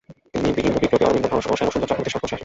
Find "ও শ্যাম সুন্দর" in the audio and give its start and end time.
1.51-1.87